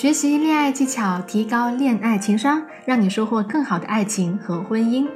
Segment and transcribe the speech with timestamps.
[0.00, 5.06] 学习恋爱技巧，提高恋爱情商，让你收获更好的爱情和婚姻。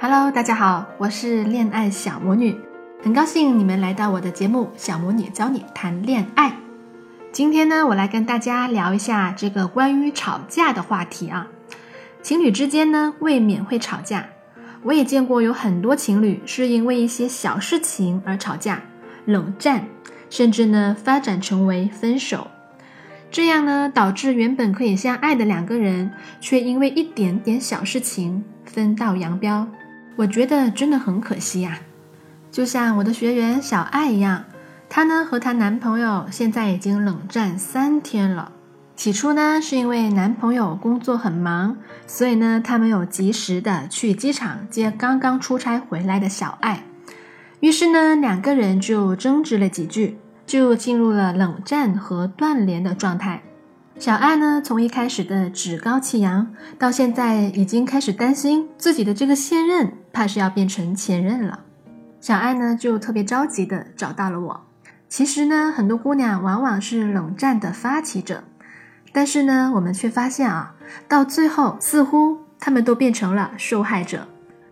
[0.00, 2.58] Hello，大家好，我是恋爱小魔女，
[3.04, 6.50] 很高兴你们来到我的节目《小魔女教你谈恋爱》。
[7.30, 11.46] 今天呢，我来跟大家聊一下这个关于吵架的话题啊。
[12.20, 14.26] 情侣之间呢，未免会吵架。
[14.82, 18.82] 我也见过有很多情侣是因为一些小事情而吵架、
[19.24, 19.86] 冷战，
[20.28, 22.48] 甚至呢发展成为分手。
[23.30, 29.68] 这样呢，导致原本可以相爱的两个人，却因为一点点小事情分道扬镳。
[30.16, 31.80] 我觉得真的很可惜呀。
[32.50, 34.44] 就像我的学员小爱一样，
[34.88, 38.52] 她呢和她男朋友现在已经冷战三天了。
[38.94, 46.84] 起初呢，是因为男朋友工作很忙，所以呢，他没有及时的去机场接刚刚出差回来的小爱。
[47.60, 53.42] 于是呢，两个人就争执了几句，就进入了冷战和断联的状态。
[53.98, 61.60] 小爱呢，从一开始的趾高气扬，到现在已经开始担心自己的这个现任，怕是要变成前任了。
[62.20, 64.60] 小爱呢，就特别着急的找到了我。
[65.08, 68.44] 其实呢，很多姑娘往往是冷战的发起者。
[69.12, 70.74] 但是呢，我们却发现啊，
[71.08, 74.28] 到最后似乎他们都变成了受害者，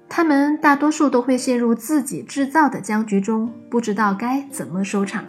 [0.07, 5.25] 他们大多数都会陷入自己制造的僵局中，不知道该怎么收场，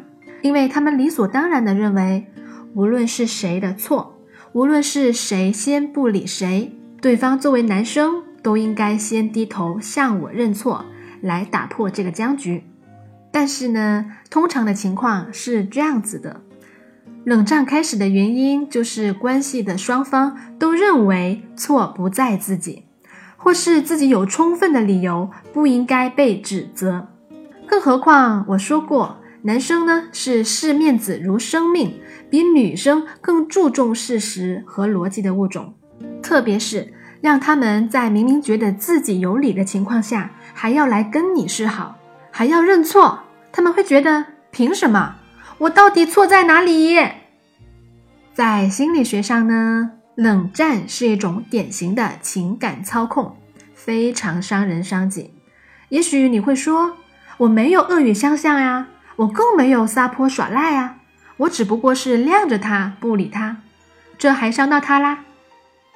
[0.45, 2.27] 因为他们理所当然的认为，
[2.75, 4.21] 无论是谁的错，
[4.53, 10.85] 无论是谁先不理谁，对方作为男生都应该先低头向我认错，
[11.19, 12.63] 来打破这个僵局。
[13.31, 16.41] 但是呢，通常的情况是这样子的。
[17.23, 22.83] 冷战开始的原因就是关系的双方都认为错不在自己，
[23.35, 27.07] 或是自己有充分的理由不应该被指责。
[27.65, 32.01] 更何况我说过，男生呢是视面子如生命，
[32.31, 35.75] 比女生更注重事实和逻辑的物种。
[36.23, 36.91] 特别是
[37.21, 41.95] 让他们在明明觉得自己有理的情况下，还要来跟你示好，
[42.31, 43.19] 还要认错，
[43.51, 45.17] 他们会觉得凭什么？
[45.59, 46.97] 我到底错在哪里？
[48.33, 53.35] 在心理学上呢，冷战是一种典型的情感操控，
[53.75, 55.35] 非常伤人伤己。
[55.89, 56.97] 也许你会说，
[57.37, 60.97] 我没有恶语相向呀，我更没有撒泼耍赖啊，
[61.37, 63.57] 我只不过是晾着他不理他，
[64.17, 65.19] 这还伤到他啦。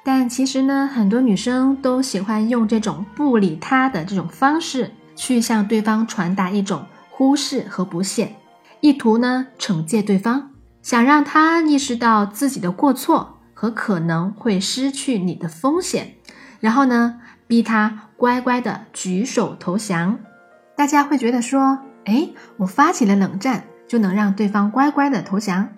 [0.02, 8.36] 但其实呢，很多女生都喜欢用这种不理他的这种方式，去向对方传达一种忽视和不屑。
[8.80, 16.14] 意图呢，惩戒对方，想让他意识到自己的过错和可能会失去你的风险，
[16.60, 20.18] 然后呢，逼他乖乖的举手投降。
[20.74, 25.68] 大家会觉得说，哎，我发起了冷战，就能让对方乖乖的投降，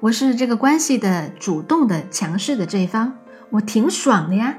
[0.00, 3.18] 我是这个关系的主动的强势的这一方，
[3.50, 4.56] 我挺爽的呀。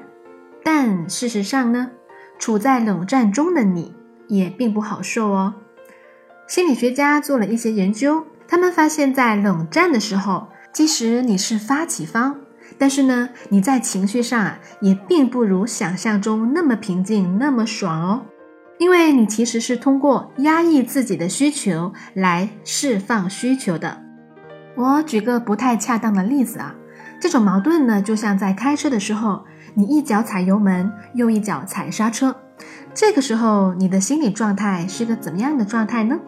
[0.64, 1.92] 但事实上呢，
[2.38, 3.94] 处在冷战中的你
[4.28, 5.56] 也并不好受哦。
[6.48, 12.38] 心理学家做了一些研究，他们发现，在冷战的时候，即使你是发起方，
[12.78, 18.26] 但是呢，你在情绪上啊，也并不如想象中那么平静、那么爽哦，
[18.80, 24.02] 因为你其实是通过压抑自己的需求来释放需求的。
[24.76, 26.76] 我举个不太恰当的例子啊，
[27.20, 29.46] 这种矛盾呢，就像在开车的时候，
[29.76, 32.36] 你一脚踩油门，又一脚踩刹车，
[32.94, 36.20] 这个时候你的心理状态是个怎么样的状态呢？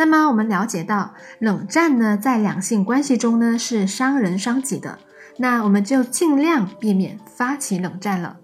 [0.00, 4.98] 那么我们了解到，冷战呢，在两性关系中呢是伤人伤己的。
[5.36, 8.38] 那我们就尽量避免发起冷战了。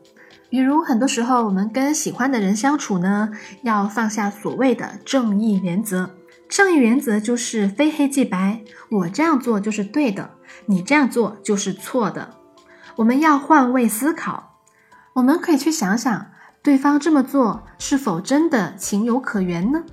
[0.51, 3.31] 比如很多时候，我们跟喜欢的人相处呢，
[3.63, 6.11] 要放下所谓的正义原则。
[6.47, 10.33] 正义原则就是非黑即白，我这样做就是对的，
[10.67, 12.35] 你这样做就是错的。
[12.97, 14.59] 我们要换位思考，
[15.15, 16.27] 我们可以去想想，
[16.63, 19.85] 对方这么做是否真的情有可原呢？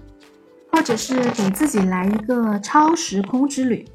[0.73, 3.87] 或者是给自己来一个超时空之旅，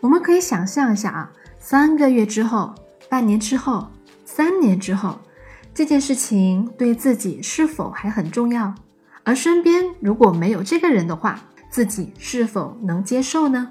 [0.00, 2.74] 我们可以想象一下啊，三个月之后、
[3.10, 3.88] 半年之后、
[4.24, 5.20] 三年之后，
[5.74, 8.74] 这件事情对自己是否还很重要？
[9.22, 11.38] 而身边如果没有这个人的话，
[11.68, 13.68] 自己是否能接受呢？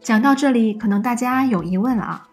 [0.00, 2.28] 讲到这里，可能大家有疑问了啊，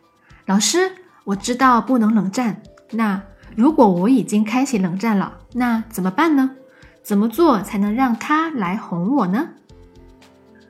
[0.46, 0.94] 老师，
[1.26, 3.22] 我知道不能冷战，那
[3.58, 6.52] 如果我已经开启冷战了，那怎么办呢？
[7.04, 9.50] 怎么做才能让他来哄我呢？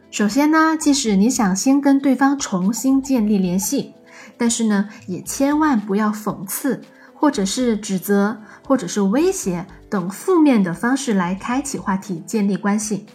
[0.09, 3.93] 首先呢，即使你想先跟对方重新建立联系，
[4.37, 6.81] 但是呢，也千万不要讽刺
[7.13, 8.37] 或者是指责，
[8.67, 13.05] 或者是威胁等负面的方式来开启话题、建立关系，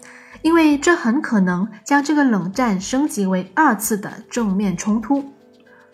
[0.42, 5.24] 因为这很可能将这个冷战升级为二次的正面冲突。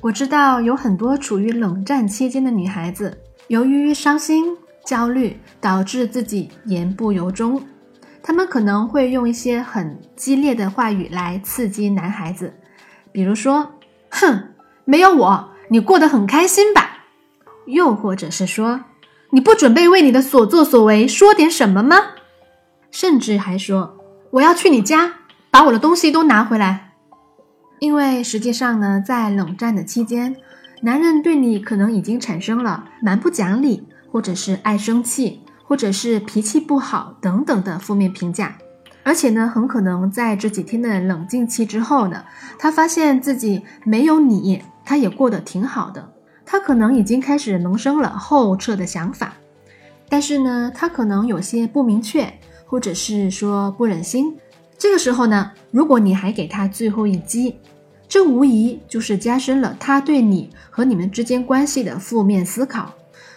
[0.02, 3.18] 我知道有很多处于冷战期间的女孩子，
[3.48, 7.62] 由于伤心、焦虑，导致自己言不由衷。
[8.22, 12.54] 他们可能会用一些很激烈的话语来刺激男孩子，
[13.12, 13.74] 比如说
[14.10, 14.54] ：“哼，
[14.84, 17.04] 没有我，你过得很开心吧？”
[17.66, 18.80] 又或者是说，
[19.30, 21.96] 你不准备为你的所作所为说点什么吗？
[22.90, 23.98] 甚至还说，
[24.32, 25.14] 我要去你家，
[25.50, 26.92] 把我的东西都拿回来。
[27.80, 30.36] 因为实际上呢，在冷战的期间，
[30.82, 38.56] 男人对你可能已经产生了蛮不讲理，或者是爱生气，或者是脾气不好等等的负面评价。
[39.02, 42.24] 而且呢，很可能在这几天的冷静期之后呢，
[42.56, 46.12] 他发现自己没有你，他也过得挺好的。
[46.46, 49.34] 他可能已经开始萌生了后撤的想法，
[50.08, 52.32] 但是呢，他可能有些不明确，
[52.66, 54.36] 或者是说不忍心。
[54.78, 57.56] 这个时候呢，如果你还给他最后一击，
[58.08, 62.94] 这无疑就是加深了他对你和你们之间关系的负面思考。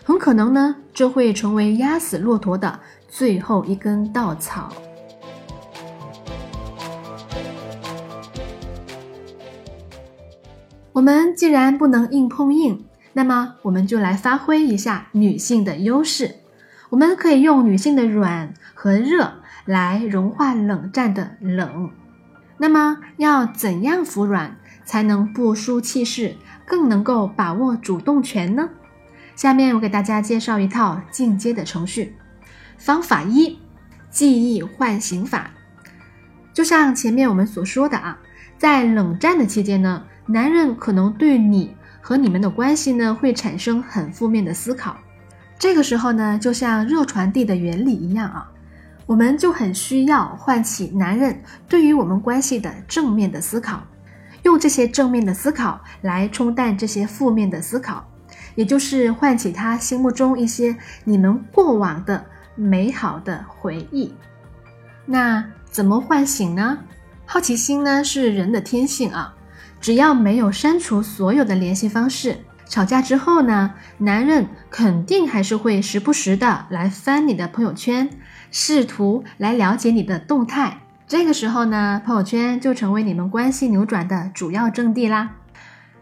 [0.07, 4.69] 很可能呢，这会成为压死骆驼的最后一根稻草。
[10.93, 12.85] 我们既然不能硬碰硬。
[13.11, 16.35] 那么我们就来发挥一下女性的优势，
[16.91, 19.33] 我们可以用女性的软和热
[19.65, 21.89] 来融化冷战的冷。
[22.59, 24.55] 那么要怎样服软
[24.85, 28.69] 才能不输气势，更能够把握主动权呢？
[29.37, 32.15] 下面我给大家介绍一套进阶的程序。
[32.75, 33.59] 方法一：
[34.09, 35.51] 记忆唤醒法。
[36.51, 38.17] 就像前面我们所说的啊，
[38.57, 41.75] 在冷战的期间呢，男人可能对你。
[42.01, 44.95] 和你们的关系呢，会产生很负面的思考。
[45.59, 48.49] 这个时候呢，就像热传递的原理一样啊，
[49.05, 53.83] 我们就很需要唤起男人对于我们关系的正面的思考，
[54.43, 58.09] 用这些正面的思考来冲淡这些负面的思考，
[58.57, 60.75] 也就是唤起他心目中一些
[61.05, 62.25] 你们过往的
[62.55, 64.13] 美好的回忆。
[65.05, 66.79] 那怎么唤醒呢？
[67.25, 69.35] 好奇心呢，是人的天性啊。
[69.79, 72.37] 只要没有删除所有的联系方式，
[72.67, 78.09] 吵架之后呢，男人肯定还是会时不时的来翻你的朋友圈，
[78.49, 80.79] 试图来了解你的动态。
[81.07, 85.35] 这个时候呢，朋友圈就成为你们关系扭转的主要阵地啦。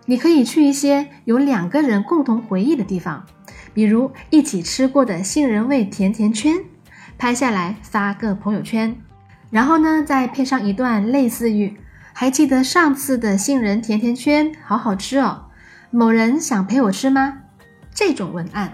[0.06, 3.26] 你可以去一些有两个人共同回忆的地方，
[3.74, 6.56] 比如一起吃过的杏仁味甜甜圈，
[7.18, 8.96] 拍下来发个朋友圈，
[9.50, 11.76] 然后呢，再配上一段类似于。
[12.18, 15.48] 还记得上次的杏仁甜甜圈，好好吃哦。
[15.92, 17.40] 某人想陪我吃吗？
[17.94, 18.72] 这种文案，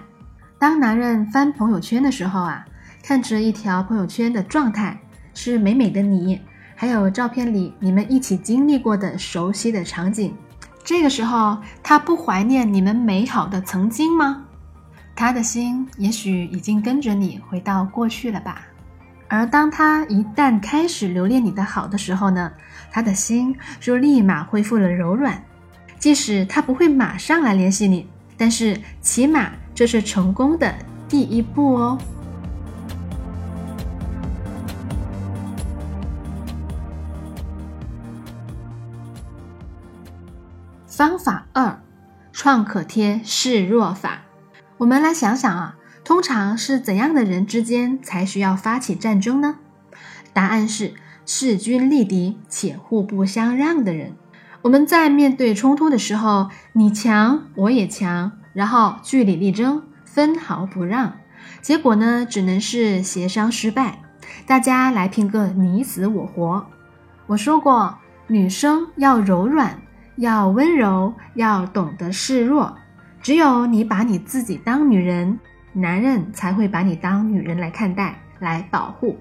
[0.59, 2.65] 当男人翻朋友圈的时候啊，
[3.01, 4.99] 看着一条朋友圈的状态
[5.33, 6.39] 是美美的你，
[6.75, 10.35] 还有照片里你们一起经历过的熟悉的场景，
[10.83, 14.43] 这个时候他不怀念你们美好的曾经吗？
[15.15, 18.63] 他的心也许已经跟着你回到过去了吧。
[19.27, 22.51] 而当他一旦开始留恋你的好的时候呢，
[22.91, 25.41] 他的心就立马恢复了柔软。
[25.99, 30.73] 即使他不会马上来联系你，但是起码这是成功的
[31.07, 31.97] 第一步哦。
[41.01, 41.81] 方法二：
[42.31, 44.21] 创可贴示弱法。
[44.77, 45.75] 我们来想想啊。
[46.03, 49.55] 通常是怎样的人之间才需要发起战争呢？
[50.31, 50.93] 答案是
[51.25, 54.13] 势均力敌且互不相让的人。
[54.61, 61.13] 我们在面对冲突的时候，你强我也强，然后据理力争，分毫不让，
[61.63, 64.03] 结果呢，只能是协商失败，
[64.45, 66.67] 大家来拼个你死我活。
[67.25, 69.81] 我说过，女生要柔软，
[70.17, 72.75] 要温柔，要懂得示弱。
[73.21, 75.39] 只有你把你自己当女人。
[75.73, 79.17] 男人才会把你当女人来看待，来保护。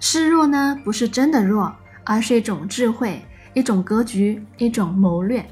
[0.00, 5.42] 示弱呢，不是真的弱，而是一种智慧，一种格局，一种谋略。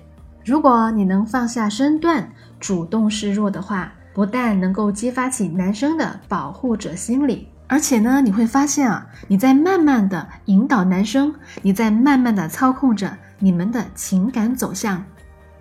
[0.44, 2.28] 如果你能放下身段，
[2.60, 15.04] 主动示弱的话，不但能够激发起男生的保护者心理，而且呢，你会发现啊，你在慢慢的引导男生，你在慢慢的操控着你们的情感走向。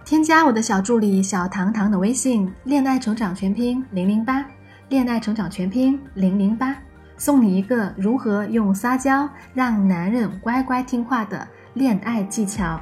[0.03, 4.46] 添加我的小助理小糖糖的微信，恋爱成长全拼零零八。
[4.88, 6.77] 恋爱成长全拼零零八，
[7.17, 12.79] 送你一个如何用撒娇让男人乖乖听话的恋爱技巧。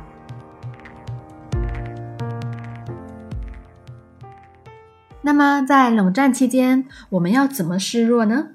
[5.21, 8.47] 那么在冷战期间，我们要怎么示弱呢？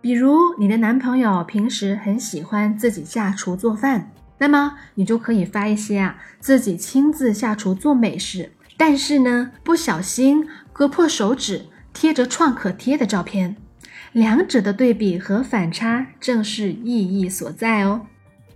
[0.00, 13.56] 比如你的男朋友平时很喜欢自己下厨做饭，那么你就可以发一些啊自己亲自下厨做美食，但是呢不小心割破手指贴着创可贴的照片。
[14.12, 18.06] 两者的对比和反差正是意义所在哦。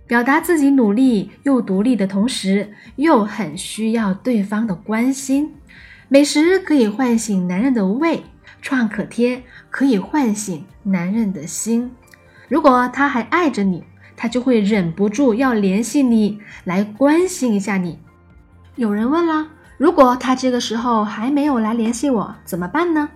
[0.07, 5.53] 表达自己努力又独立的同时，又很需要对方的关心。
[6.09, 8.23] 美食可以唤醒男人的胃，
[8.61, 11.91] 创可贴可以唤醒男人的心。
[12.49, 13.83] 如果他还爱着你，
[14.15, 17.99] 他就会忍不住要联系你，来关心一下你。
[18.75, 23.09] 有人问了，如果他这个时候还没有来联系我，怎么办呢？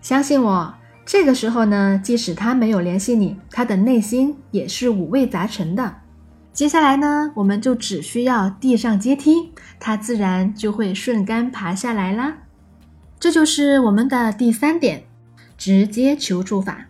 [0.00, 0.74] 相信我。
[1.04, 5.96] 这个时候呢，即使他没有联系你，他的内心也是五味杂陈的。
[6.52, 12.38] 接下来呢，我们就只需要递上阶梯，他自然就会顺杆爬下来啦。
[13.18, 15.04] 这就是我们的第三点，
[15.56, 16.86] 直接求助法。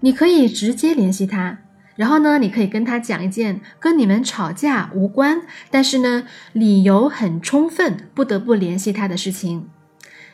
[0.00, 1.58] 你可以直接联系他，
[1.96, 9.68] 然后呢，你可以跟他讲一件跟你们吵架无关，但是呢，理由很充分，不得不联系他的事情。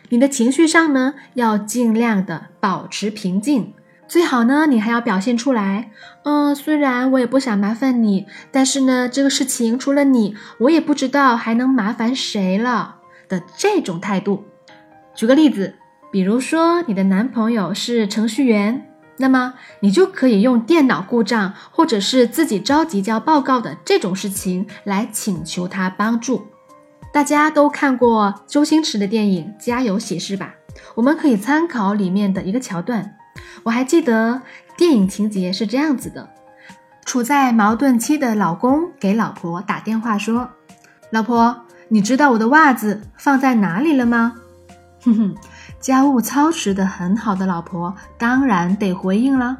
[0.09, 3.73] 你的情绪上呢，要尽量的保持平静，
[4.07, 5.90] 最好呢，你还要表现出来。
[6.25, 12.97] 嗯，虽然我也不想麻烦你，但是呢，这个事情除了你，我也不知道还能麻烦谁了
[13.28, 14.45] 的这种态度。
[15.14, 15.76] 举个例子，
[16.11, 18.91] 比如说你的男朋友是程序员，
[19.23, 26.49] 那么你就可以用电脑故障或者是自己着急交报告的这种事情来请求他帮助。
[27.12, 30.57] 大家都看过周星驰的电影《家有喜事》吧？
[30.97, 33.14] 我们可以参考里面的一个桥段。
[33.62, 34.43] 我还记得
[34.76, 36.29] 电影情节是这样子的：
[37.05, 40.50] 处在矛盾期的老公给老婆打电话说
[41.11, 44.35] ：“老婆，你知道我的袜子放在哪里了吗？”
[45.05, 45.35] 哼哼，
[45.81, 49.57] 家务操持的很好的老婆当然得回应了。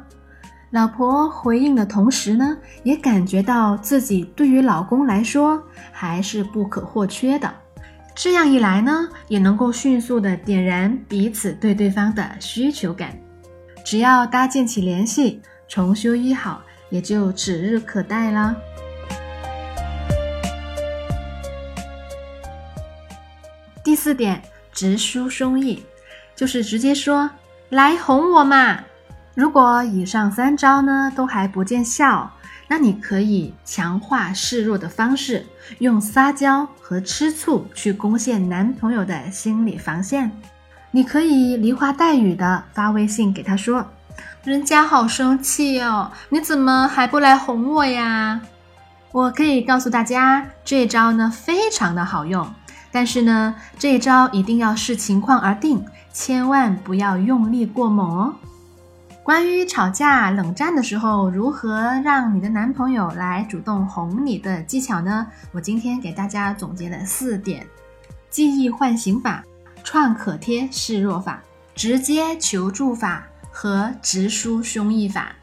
[0.71, 7.53] 老婆回应的同时呢，也感觉到自己对于老公来说还是不可或缺的。
[8.15, 13.15] 这样一来呢，也能够迅速的点燃彼此对对方的需求感。
[13.85, 18.55] 只要搭建起联系，重修一好，也就指日可待啦。
[23.83, 24.41] 第四点，
[24.71, 25.79] 直抒胸臆，
[26.43, 27.29] 就是直接说
[27.71, 28.77] ：“来哄我嘛。”
[29.33, 32.29] 如果以上三招呢都还不见效，
[32.67, 35.45] 那你可以强化示弱的方式，
[35.79, 40.29] 用撒娇和吃醋去攻陷男朋友的心理防线。
[40.91, 43.85] 你可以梨花带雨的发微信给他说
[44.43, 48.41] ：“人家好生气哦，你怎么还不来哄我呀？”
[49.13, 52.53] 我可以告诉大家，这招呢非常的好用，
[52.93, 55.83] 但是呢这一招一定要视情况而定，
[56.13, 58.35] 千万不要用力过猛哦。
[59.23, 65.25] 关于吵架冷战的时候，如何让你的男朋友来主动哄你的技巧呢？
[65.51, 67.65] 我今天给大家总结了四点：
[68.29, 69.43] 记忆唤醒法、
[69.83, 71.41] 创可贴示弱法、
[71.73, 75.33] 直接求助法和直抒胸臆法。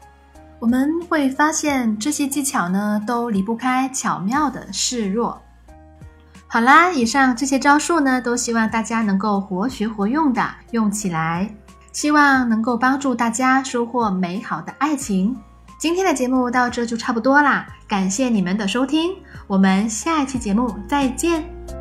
[0.59, 5.41] 我们会发现这些技巧呢，都离不开巧妙的示弱。
[6.53, 11.49] 好啦，以上这些招数呢，都希望大家能够活学活用的用起来。
[11.93, 15.33] 希望能够帮助大家收获美好的爱情。
[15.79, 19.13] 今天的节目到这就差不多啦，感谢你们的收听，
[19.47, 21.80] 我们下一期节目再见。